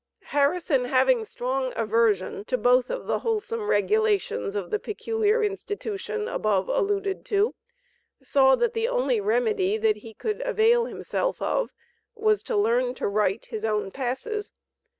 [0.29, 6.67] Harrison having strong aversion to both of the "wholesome regulations" of the peculiar institution above
[6.67, 7.53] alluded to,
[8.19, 11.75] saw that the only remedy that he could avail himself of
[12.15, 14.51] was to learn to write his own passes.